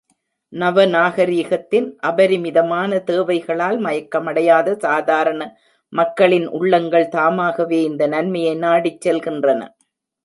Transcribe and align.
நவ 0.53 0.85
நாகரிகத்தின் 0.85 1.87
அபரிமிதமான 2.01 3.01
தேவைகளால் 3.09 3.77
மயக்கமடையாத 3.79 4.75
சாதாரண 4.77 5.41
மக்களின் 5.93 6.47
உள்ளங்கள் 6.51 7.07
தாமாகவே 7.09 7.81
இந்த 7.83 8.07
நன்மையை 8.07 8.55
நாடிச் 8.57 9.01
செல்கின்றன. 9.07 9.61